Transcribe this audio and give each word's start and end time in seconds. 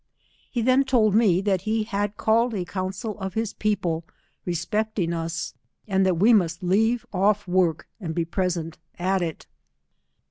He 0.49 0.63
then 0.63 0.83
told 0.83 1.13
me^ 1.13 1.43
that 1.43 1.61
he 1.61 1.83
had 1.83 2.17
called 2.17 2.55
a 2.55 2.65
council 2.65 3.19
of 3.19 3.35
his 3.35 3.53
people 3.53 4.03
respecting 4.47 5.13
us, 5.13 5.53
and 5.87 6.03
that 6.07 6.17
we 6.17 6.33
must 6.33 6.63
leave 6.63 7.05
off 7.13 7.47
work 7.47 7.87
and 7.99 8.15
be 8.15 8.25
present 8.25 8.79
at 8.97 9.21
it. 9.21 9.45